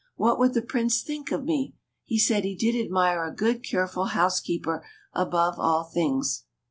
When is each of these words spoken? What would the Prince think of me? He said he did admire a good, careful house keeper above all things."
What 0.15 0.39
would 0.39 0.55
the 0.55 0.63
Prince 0.63 1.03
think 1.03 1.31
of 1.31 1.43
me? 1.45 1.75
He 2.05 2.17
said 2.17 2.43
he 2.43 2.55
did 2.55 2.75
admire 2.75 3.23
a 3.23 3.31
good, 3.35 3.61
careful 3.63 4.05
house 4.05 4.39
keeper 4.39 4.83
above 5.13 5.59
all 5.59 5.83
things." 5.83 6.45